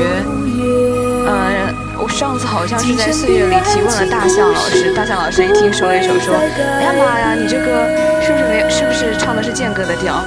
[1.26, 7.88] 嗯，我上次好像是在岁月里提问了大象老师，大象老师一听说了一首，说，哎呀妈呀，你这个
[8.20, 10.22] 是不是没，是不是唱的是健哥的调？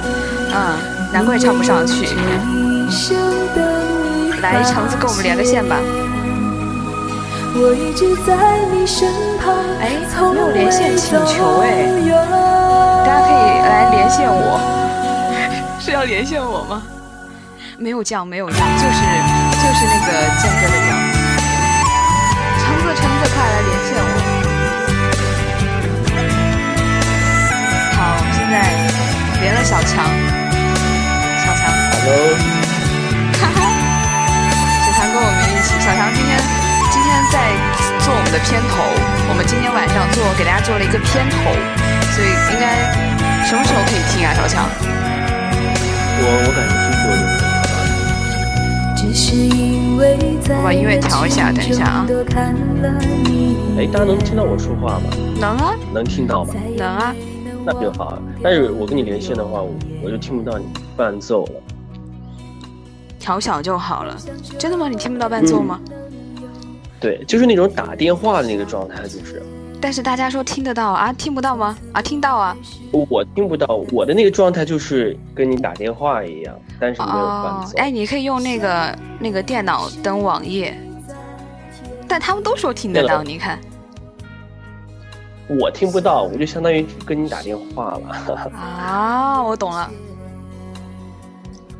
[0.50, 0.76] 嗯，
[1.12, 2.08] 难怪唱不上去。
[4.42, 5.76] 来，橙子跟我们连个线吧。
[9.80, 9.90] 哎，
[10.32, 11.86] 没有连线请求哎，
[13.04, 14.60] 大家可以来连线我。
[15.88, 16.82] 是要连线我吗？
[17.78, 19.00] 没有降，没有降，就是
[19.56, 20.92] 就是那个健哥的调。
[22.60, 24.12] 橙子，橙子，快来连线我！
[27.96, 28.68] 好，现在
[29.40, 30.04] 连了小强，
[31.40, 31.72] 小强
[32.04, 32.36] ，Hello，
[33.40, 33.64] 哈哈，
[34.84, 36.36] 小强跟我们一起，小强今天
[36.92, 37.48] 今天在
[38.04, 38.84] 做我们的片头，
[39.30, 41.56] 我们今天晚上做给大家做了一个片头，
[42.12, 42.92] 所以应该
[43.48, 44.68] 什么时候可以听啊，小强？
[46.20, 46.74] 我我感觉
[50.48, 52.06] 我把音乐调一下，等一下啊。
[53.78, 55.04] 哎，大家能听到我说话吗？
[55.38, 55.74] 能啊。
[55.94, 56.54] 能听到吗？
[56.76, 57.14] 能啊。
[57.64, 58.18] 那就好。
[58.42, 60.64] 但是我跟你连线的话，我我就听不到你
[60.96, 61.52] 伴奏了。
[63.18, 64.16] 调小就好了。
[64.58, 64.88] 真的吗？
[64.88, 65.78] 你听不到伴奏吗？
[67.00, 69.42] 对，就是那种打电话的那个状态，就是。
[69.80, 71.12] 但是大家说听得到啊？
[71.12, 71.78] 听不到吗？
[71.92, 72.56] 啊，听到啊！
[72.92, 77.78] 我听不到，我的那个状态就是跟你打电话一样，但是没有伴奏。
[77.78, 80.76] 哎，你可以用那个那个电脑登网页，
[82.08, 83.58] 但他们都说听得到，你看。
[85.48, 88.50] 我听不到，我就相当于跟你打电话了。
[88.52, 89.90] 啊，我懂了。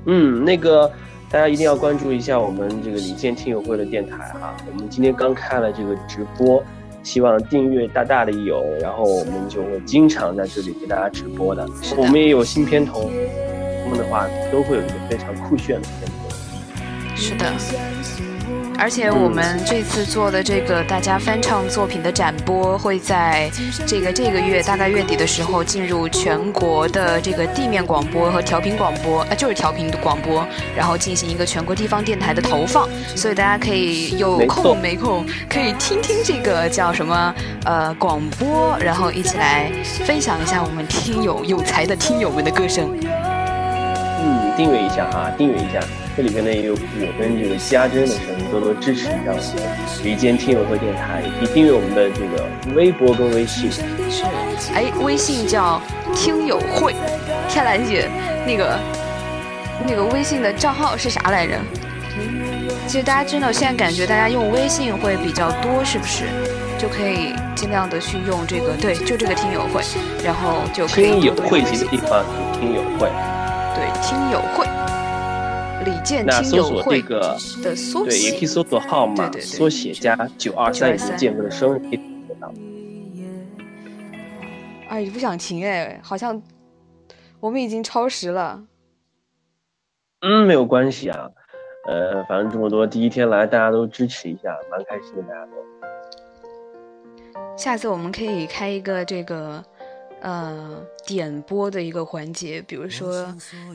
[0.06, 0.90] 嗯，那个
[1.28, 6.62] 大家一定要关注一下我们这个李健听友会的电台哈，我们今天刚开了这个直播。
[7.02, 11.66] 希望订阅大大的有，然后我们就会经常在这里给大家直播的。
[11.96, 13.10] 我们也有新片头，
[13.84, 17.16] 他们的话都会有一个非常酷炫的片头。
[17.16, 18.27] 是的。
[18.80, 23.50] 而且我们这次做的这个大家翻唱作品的展播，会在
[23.84, 39.72] 这个这个月大概月底的时候进入全国的这个地面广播和调频广播，啊，就是调频广播，然后进行一个全国地方电台的投放，所以大家可以有空没空可以听听这个叫什么呃广播，然后一起来
[40.06, 42.88] 分享一下我们听友有才的听友们的歌声。
[44.58, 45.80] 嗯，订阅一下哈，订阅一下。
[46.16, 49.44] 这里边呢也有我跟这个家珍的声音，多多支持一下我们
[50.02, 52.44] 离间听友会电台，以及订阅我们的这个
[52.74, 53.70] 微博跟微信。
[53.70, 53.82] 是，
[54.74, 55.80] 哎，微信叫
[56.12, 56.92] 听友会，
[57.48, 58.08] 天蓝姐，
[58.44, 58.76] 那个
[59.86, 61.54] 那个微信的账号是啥来着？
[62.88, 66.24] 其实大家真的现在感觉大家用微信会比较多，是不是？
[66.78, 69.82] 就可以尽量的去用这个，对，就这个听友会，
[70.24, 71.04] 然后就可以。
[71.04, 72.24] 听友汇集的地方，
[72.58, 73.08] 听友会。
[74.08, 74.66] 对，听友会。
[75.84, 81.96] 李健听友会的缩写，对，也可以搜索号码缩写加九二三，李健哥的生日可以
[82.26, 82.50] 得到。
[84.88, 86.42] 哎，不想停哎，好像
[87.38, 88.64] 我们已经超时了。
[90.20, 91.28] 嗯，没有关系啊，
[91.86, 95.52] 呃，反正这么多第一天来，大家都支持一下，蛮开心的，大家都。
[97.56, 99.62] 下次我们可以开一个这个。
[100.20, 103.32] 呃，点播的一个环节，比如说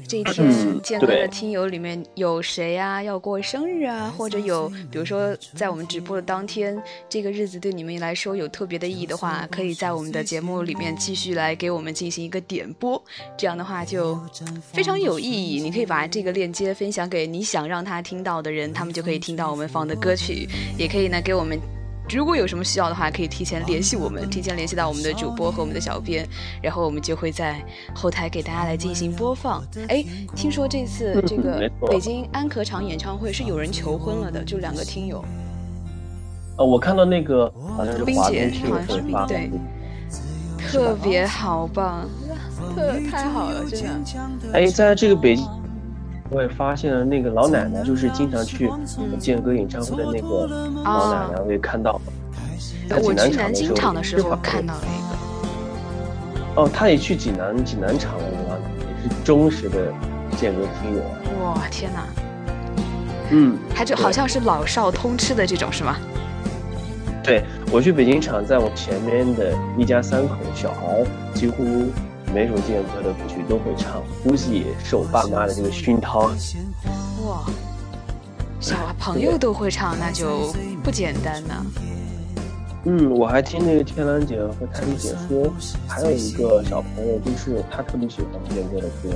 [0.08, 13.02] 这一天健哥的听友里面有谁啊要过生日啊，或者有，比如说在我们直播的当天，这个日子对你们来说有特别的意义的话，可以在我们的节目里面继续来给我们进行一个点播，
[13.38, 14.20] 这样的话就
[14.74, 15.62] 非常有意义。
[15.62, 21.83] 你可以把这个链接分享给你想让他听到的人，他们就可以听到我们放的歌曲，也可以呢给我们。
[22.10, 26.28] 如果有什么需要的话，可以提前联系我们，提前联系到我们的主播和我们的小编，
[26.62, 29.64] 然后我们就会在后台给大家来进行播放。
[29.88, 30.04] 哎，
[30.36, 35.24] 听说这次这个北京安可场演唱会是有人求婚了的，就两个听友。
[36.58, 39.50] 呃，我看到那个好像是冰姐，好像是冰对，
[40.60, 42.08] 特别好棒，
[42.76, 44.52] 特太好了，真的。
[44.54, 45.48] 哎，在这个北京。
[46.30, 48.72] 我也发现了那个老奶奶，就是经常去
[49.20, 50.48] 健哥演唱会的那个
[50.84, 52.02] 老奶奶，我也看到了。
[53.02, 55.02] 我去南京场的时候看到了一
[56.56, 56.62] 个。
[56.62, 58.66] 哦，他也去济南济南场了，老奶奶
[59.04, 59.92] 也是忠实的
[60.38, 61.02] 健哥听友。
[61.44, 62.06] 哇，天哪！
[63.32, 65.98] 嗯，还就好像是老少通吃的这种是吗？
[67.24, 71.04] 对我去北京场，在我前面的一家三口小孩，
[71.34, 71.64] 几乎
[72.34, 76.22] 每首健哥的歌曲都会唱，估计也受爸妈的这个熏陶。
[77.28, 77.46] 哇，
[78.60, 80.52] 小朋友都会唱，那就
[80.84, 81.54] 不简单呢。
[82.86, 85.54] 嗯，我还听那个天蓝姐和泰迪姐说，
[85.88, 89.16] 还有一个小朋友，就是他特别喜欢健哥的歌，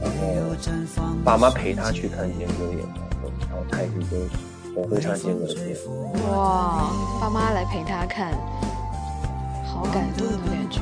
[0.00, 3.94] 然后爸妈陪他去看健哥的演唱会，然后他也是
[4.74, 5.60] 都很会唱健哥的歌。
[6.32, 6.90] 哇，
[7.20, 8.32] 爸妈来陪他看，
[9.76, 10.80] 好感动的感觉。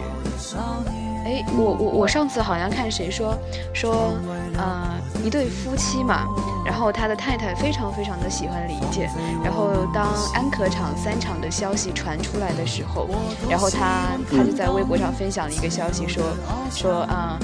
[1.25, 3.35] 哎，我我我上次好像看谁说
[3.73, 4.13] 说，
[4.59, 6.27] 呃，一对夫妻嘛，
[6.67, 9.11] 然后他的太太非常非常的喜欢李健，
[9.43, 13.09] 然后当安可场三场的消息传出来的时候，
[13.49, 16.23] 然后他他就在微博上分享了一个消息，说
[16.71, 17.39] 说啊，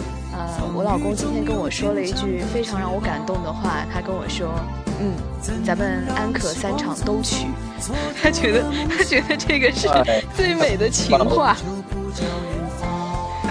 [0.75, 4.49] 我老公今天跟我说了一句非常让我感动的话，他跟我说，
[5.01, 5.13] 嗯，
[5.65, 7.47] 咱们安可三场都去，
[8.23, 9.89] 他觉得他觉得这个是
[10.35, 11.57] 最美的情话。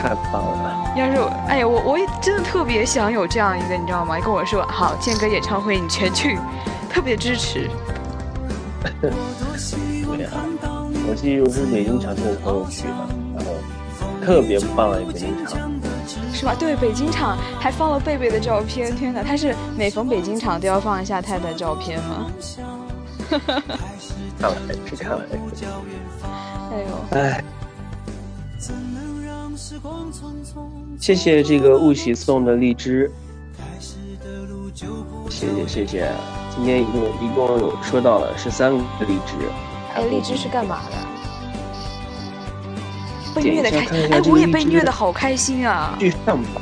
[0.01, 0.93] 太棒了！
[0.95, 4.17] 要是我，哎呀，我我也真的特别想有这样一个，你知道吗？
[4.17, 6.37] 跟我说好，健哥演唱会你全去，
[6.89, 7.69] 特别支持。
[9.01, 10.39] 对啊，
[11.05, 12.93] 我记得我是北京场跟我朋友去的，
[13.35, 13.51] 然后
[14.25, 15.69] 特别棒的一个北京场。
[16.33, 16.55] 是吧？
[16.57, 18.95] 对，北京场还放了贝贝的照片。
[18.95, 22.25] 天哪，他是每逢北京场都要放一下太太照片吗？
[24.39, 24.55] 看了
[24.87, 25.25] 是看了
[26.71, 27.43] 哎呦，哎。
[30.99, 33.11] 谢谢这个雾喜送的荔枝，
[35.29, 36.11] 谢谢谢谢，
[36.55, 39.35] 今天一共一共有收到了十三个荔枝。
[39.95, 41.08] 哎，荔枝是干嘛的？
[43.41, 45.95] 被虐的开心，哎，我也被虐的好开心啊！
[45.99, 46.61] 去上榜。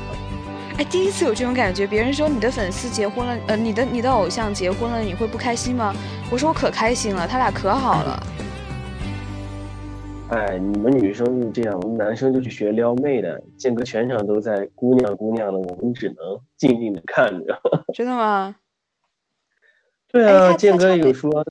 [0.77, 5.93] 哎，第一次有这种感觉，别人说你的粉丝结婚了，呃，你的你的偶像结婚了，你会不开心吗？
[6.31, 8.23] 我说我可开心了，他俩可好了。
[10.29, 13.41] 哎，你们女生是这样，我们男生就去学撩妹的。
[13.57, 16.17] 建哥全场都在姑娘姑娘的，我们只能
[16.57, 17.59] 静静的看着。
[17.95, 18.55] 真的吗？
[20.11, 21.43] 对啊，健哥有说。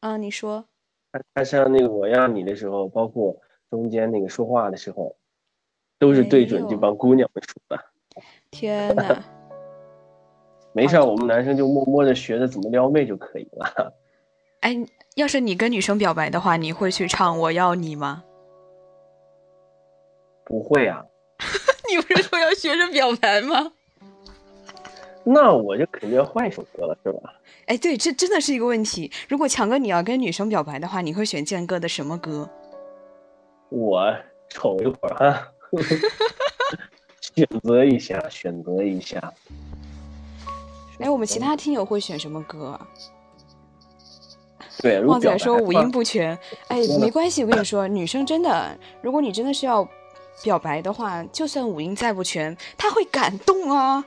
[0.00, 0.64] 啊，你说。
[1.12, 3.34] 他他像那个我要你的时候，包括
[3.70, 5.16] 中间那个说话的时候，
[5.98, 7.84] 都是对准这帮姑娘们说的。
[8.50, 9.22] 天哪！
[10.72, 13.94] 没事，我们男生就默默的学着怎么撩妹就可以了。
[14.60, 14.86] 哎。
[15.16, 18.22] 要是你跟女生表白的话，你会去唱《我要你》吗？
[20.46, 21.04] 不会啊。
[21.90, 23.72] 你不是说要学着表白吗？
[25.24, 27.34] 那我就肯定要换一首歌了，是吧？
[27.66, 29.10] 哎，对，这真的是一个问题。
[29.28, 32.48] 如果强哥你要跟女生表白的话，你会选健哥的什么歌？
[33.70, 34.14] 我
[34.48, 35.52] 瞅一会儿哈，
[37.20, 39.32] 选择一下，选择一下。
[40.98, 42.78] 哎，我们其他听友会选什么歌？
[44.82, 49.86] 对，旺仔说五音不全，哎，没关系，我跟你说，女生真的，如果你真的是要
[50.42, 54.04] 表白的话，就算五音再不全，她会感动啊，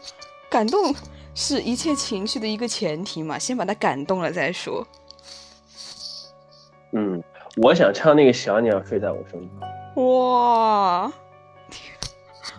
[0.50, 0.94] 感动
[1.36, 4.86] 是一切情绪的一个前提嘛，先把她感动了再说。
[6.92, 7.24] 嗯，
[7.58, 10.04] 我想唱那个小鸟睡在我身旁。
[10.04, 11.12] 哇，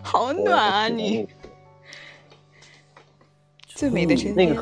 [0.01, 1.27] 好暖啊你！
[3.67, 4.55] 最美的春天。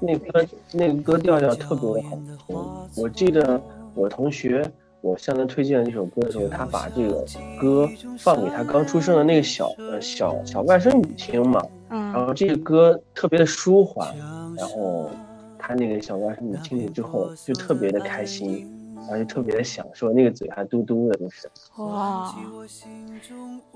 [0.00, 2.16] 那歌那个歌调调特别的好
[2.46, 2.56] 听，
[2.96, 3.60] 我记得
[3.94, 4.70] 我同学
[5.02, 7.24] 我向他推荐这首歌的时候，他把这个
[7.60, 14.14] 歌放给他刚出生的那个小呃小小外甥女听嘛，然后这个歌特别的舒缓，
[14.56, 15.10] 然后
[15.58, 18.70] 他那个小外甥女听了之后就特别的开心，
[19.08, 21.48] 然后就特别的享受，那个嘴还嘟嘟的都是。
[21.76, 22.34] 哇，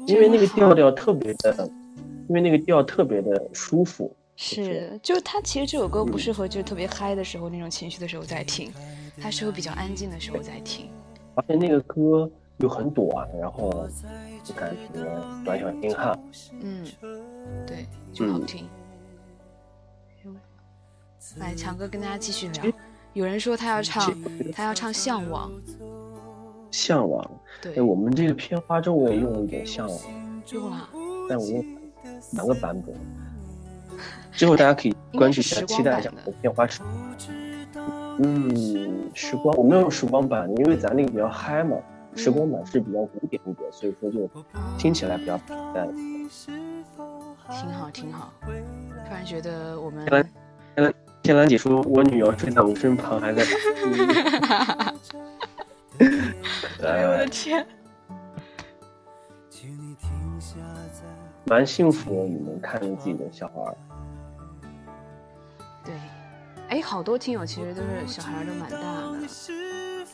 [0.07, 1.71] 因为那个调调特别的，
[2.29, 4.15] 因为那个调特别的舒服。
[4.37, 8.73] 是，就是他其实这首歌不适合就是特别嗨的时候那种情绪的时候在听，
[9.21, 10.89] 它适合比较安静的时候在听。
[11.35, 12.29] 而且那个歌
[12.59, 13.87] 又很短，然后
[14.43, 15.01] 就感觉
[15.45, 16.19] 短小精悍。
[16.61, 16.87] 嗯，
[17.67, 18.67] 对，就好听。
[21.37, 22.65] 来，强哥跟大家继续聊。
[23.13, 24.15] 有人说他要唱，
[24.53, 25.51] 他要唱《向往》。
[26.71, 27.29] 向往。
[27.61, 27.81] 对。
[27.81, 29.99] 我们这个片花中我也用了一点《向往》。
[30.53, 30.89] 用了。
[31.29, 31.65] 但我用
[32.33, 32.95] 两个版本。
[34.33, 36.81] 之后大家可以 关注一下，期待一下我片花时。
[38.23, 41.77] 嗯，时光我没有时光版，因为咱那个比较嗨嘛。
[42.15, 44.29] 时光版是比较古典一点，所以说就
[44.77, 45.89] 听起来比较平淡。
[47.51, 48.33] 挺好，挺好。
[49.07, 50.05] 突然觉得我们
[51.31, 54.93] 天兰姐说，我女儿睡在我身旁，还在打。
[56.83, 57.65] 哎呦我的天！
[61.45, 63.77] 蛮幸福的，你们看着自己的小孩。
[65.85, 65.95] 对，
[66.69, 69.21] 哎，好多听友其实都是小孩都蛮大的，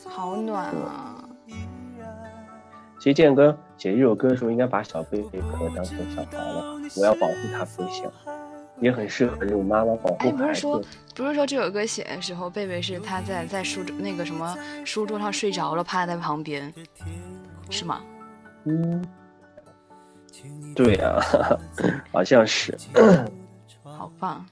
[0.07, 1.27] 好暖啊！
[2.99, 6.79] 其实建哥写这首歌的时候，应该把小贝贝可当成小孩了。
[6.95, 8.07] 我要保护他不行，
[8.79, 10.53] 也很适合这种妈妈保护哎，不孩子。
[10.53, 10.81] 是说
[11.15, 14.55] 不是说这首歌写的时候，贝贝是他在在书桌那个什么
[14.85, 16.73] 书桌上睡着了，趴在旁边，
[17.69, 18.01] 是吗？
[18.65, 19.05] 嗯，
[20.75, 21.19] 对啊，
[22.11, 22.77] 好像是。
[23.83, 24.45] 好棒。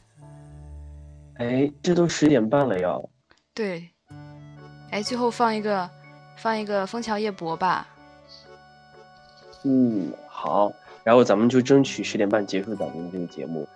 [1.35, 3.07] 哎，这都十点半了要。
[3.53, 3.89] 对，
[4.89, 5.89] 哎，最后放一个
[6.37, 7.87] 放一个《枫桥夜泊》吧。
[9.63, 10.71] 嗯，好。
[11.03, 13.67] 然后咱们就争取十点半结束咱们这个节目，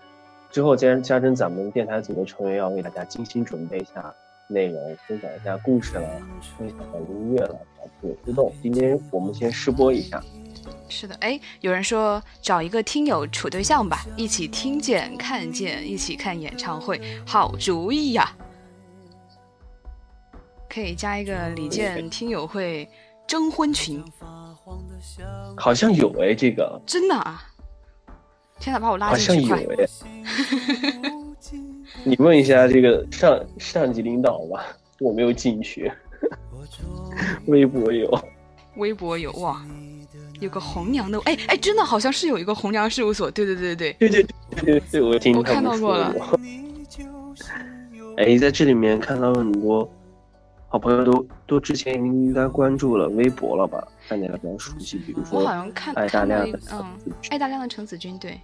[0.52, 4.14] 之后加加珍咱们电台组的成员要为大家精心准备一下
[4.47, 6.10] 内容，分享一下故事了，
[6.58, 8.52] 分享一下音乐了，然后有互动。
[8.62, 10.22] 今天我们先试播一下。
[10.89, 18.36] 是的，哎，有人说找一个听友处对象吧，一起听见、看见，一起看演唱会，好主意呀！
[20.68, 22.89] 可以加一个李健听友会
[23.28, 24.04] 征婚群，
[25.56, 27.49] 好像有哎，这个真的啊！
[28.60, 29.76] 天哪，把我拉好像有进去快！
[29.78, 29.88] 哎。
[32.03, 34.66] 你问一下这个上上级领导吧，
[34.99, 35.91] 我没有进去。
[37.47, 38.24] 微博有，
[38.76, 39.66] 微博有哇，
[40.39, 46.39] 有个红娘的，哎哎，真的好像是有一个红娘事务所，对对对对对，对对对对对，我听我他们说看到过了过。
[48.18, 49.89] 哎，在这里面看到很多
[50.68, 53.86] 好朋友都都之前应该关注了微博了吧？
[54.10, 56.97] 大家比较熟悉，比如说我好像看爱大看到量的嗯，
[57.30, 58.41] 爱大量的陈子君，对，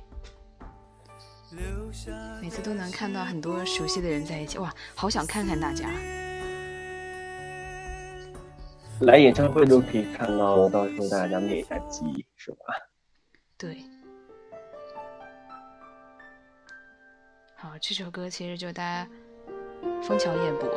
[2.39, 5.89] 每次都能看到很多熟悉的人在一起，哇，好想看看大家。
[9.01, 12.57] 来演唱会都可以看到，到时候大家灭一下机，是吧？
[13.57, 13.78] 对，
[17.55, 19.09] 好，这首歌其实就大家
[20.03, 20.70] 《枫桥夜泊》，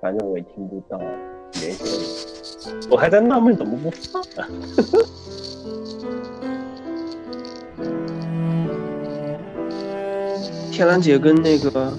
[0.00, 0.96] 反正我也听不到
[1.60, 4.48] 连线，我还在纳闷怎么不放啊？
[10.70, 11.92] 天蓝姐跟那个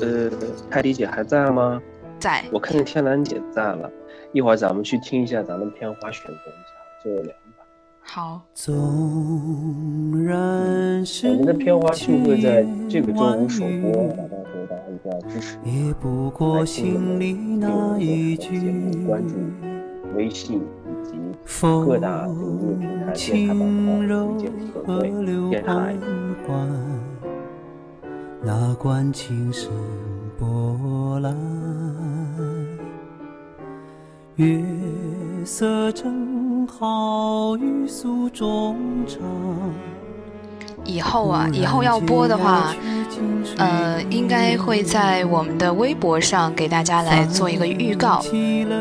[0.00, 0.30] 呃
[0.68, 1.80] 泰迪姐还在吗？
[2.18, 3.90] 在我看见天蓝姐在了，
[4.32, 7.64] 一会儿咱们去听一下咱们片花选择一下，就有两把。
[8.00, 14.14] 好，纵然是我们的片花就会在这个周五首播，
[15.28, 15.58] 支持。
[15.64, 19.34] 也不过心里那一句节目关注
[20.16, 21.12] 微信以及
[21.86, 22.28] 各大
[23.14, 25.00] 这个音乐平台、
[25.50, 25.96] 电台电台
[26.46, 26.46] 缓。
[26.46, 26.68] 缓，
[28.42, 29.70] 那管情深
[30.38, 31.36] 波澜。
[34.36, 34.64] 月
[35.44, 38.76] 色正好与诉衷
[39.06, 39.20] 肠。
[40.84, 42.74] 以后啊，以后要播的话，
[43.56, 48.22] 呃，应该会在我们的微博上给大家来做一个预告。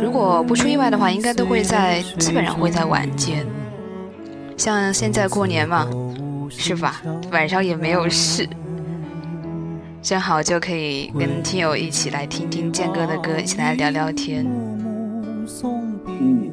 [0.04, 3.45] 如果不出意外的话，应该都会在，基本上会在晚间。
[4.58, 5.88] 像现在过年嘛，
[6.49, 7.02] 是吧？
[7.32, 8.47] 晚上也没有事，
[10.02, 14.45] 正好就可以跟听友一起来听听健哥的歌，一起来聊聊天。
[16.08, 16.52] 嗯。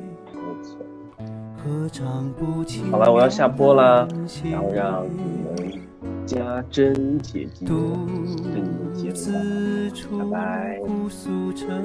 [2.90, 4.06] 好了，我要下播啦，
[4.50, 5.80] 然后让你们
[6.26, 10.80] 家珍姐姐跟你们接吻吧，拜拜，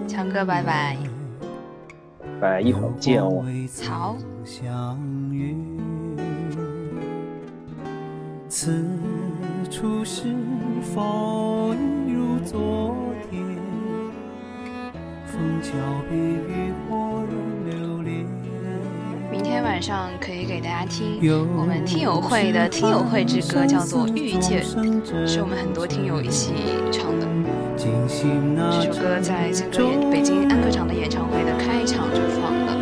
[0.07, 0.97] 强哥，拜拜。
[2.41, 3.43] 拜拜，一会儿见哦。
[3.83, 4.17] 好。
[8.49, 8.85] 此
[9.71, 10.35] 处是
[10.93, 11.73] 否
[12.07, 12.95] 一如昨
[19.83, 21.19] 上可以给大家听
[21.57, 24.63] 我们听友会的听友会之歌，叫做《遇见》，
[25.27, 26.53] 是我们很多听友一起
[26.89, 27.27] 唱的。
[27.75, 27.83] 这
[28.87, 32.79] 首歌在这个演北京安歌场的演唱会的开场就放了，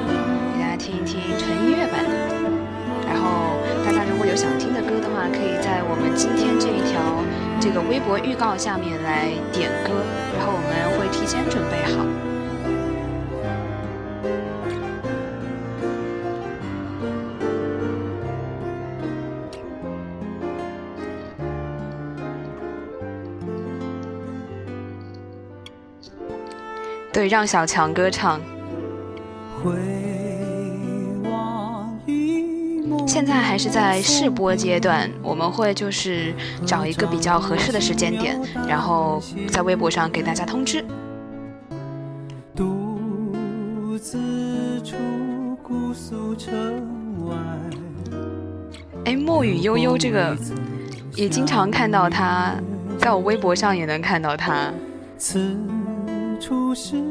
[0.53, 2.13] 给大家听一听纯音乐版的。
[3.09, 7.01] 然后大家如果有想听的歌的话，可以在我们今天这一条
[7.59, 10.05] 这个微博预告下面来点歌，
[10.37, 12.05] 然后我们会提前准备好。
[27.21, 28.41] 对，让小强歌唱。
[33.05, 36.33] 现在还是在试播阶段，我们会就是
[36.65, 40.83] 找一个比较合适的时间点，然后在微博上给大家通知。
[42.55, 44.95] 独自处
[45.61, 46.51] 姑苏城
[47.27, 47.35] 外。
[49.05, 50.35] 哎，墨雨悠悠这个
[51.13, 52.55] 也经常看到他，
[52.97, 54.73] 在我微博上也能看到他。
[56.51, 57.01] 此处是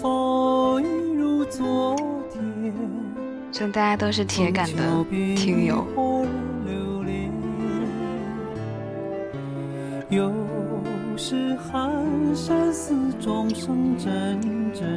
[0.00, 1.96] 否一如昨
[2.32, 2.72] 天，
[3.50, 5.84] 祝大家都是铁杆的听友。
[10.08, 10.32] 有
[11.16, 12.00] 时寒
[12.32, 14.40] 山寺钟声阵
[14.72, 14.88] 阵，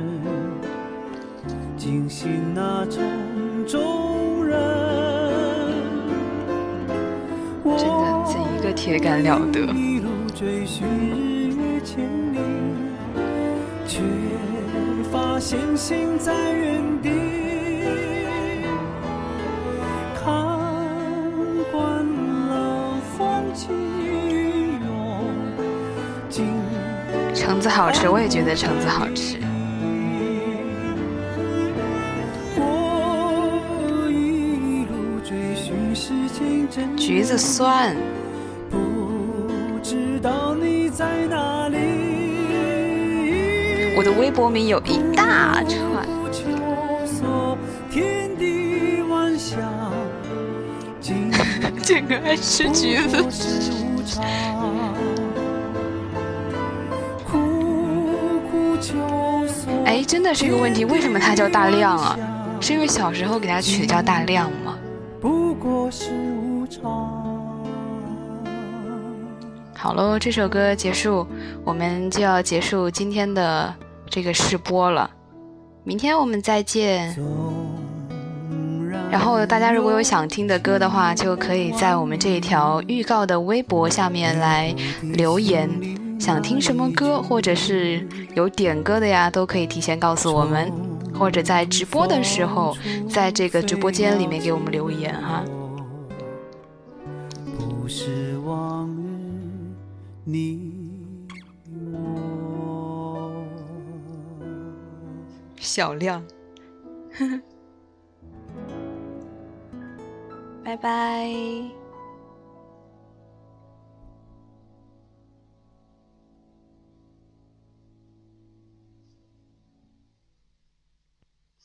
[1.76, 3.02] 惊醒那城
[3.66, 4.56] 中人。
[7.76, 9.66] 真的，这一个铁杆了得。
[14.00, 14.06] 却
[15.12, 17.10] 发现心在原地。
[20.16, 20.26] 看
[21.72, 22.06] 惯
[22.48, 25.26] 了风起云涌，
[26.30, 26.46] 经
[27.34, 29.38] 橙子好吃，我也觉得橙子好吃。
[32.56, 37.96] 我一路追寻世间真理橘子酸，
[38.70, 38.78] 不
[39.82, 41.59] 知道你在哪
[44.20, 45.80] 微博名有一大串。
[51.82, 53.18] 这个爱吃橘子
[59.86, 62.16] 哎，真的是一个问题，为什么他叫大亮啊？
[62.60, 64.78] 是因为小时候给他取的叫大亮吗？
[65.20, 66.12] 不过是
[66.44, 66.84] 无常。
[69.76, 71.26] 好喽，这首歌结束，
[71.64, 73.74] 我们就要结束今天的
[74.10, 75.10] 这个试播了。
[75.84, 77.16] 明天我们再见。
[79.12, 85.68] 然后大家如果有想听的歌的话，就可以在我们这一条预告的微博下面来留言，
[86.20, 90.72] 想听什么歌，或者是有点歌的呀，都可以提前告诉我们，
[91.18, 92.78] 或者在直播的时候，
[93.10, 95.44] 在这个直播间里面给我们留言哈。
[97.58, 99.74] 不是往日
[100.24, 100.79] 你
[105.60, 106.26] 小亮，
[110.64, 111.30] 拜拜。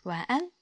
[0.03, 0.53] 晚安。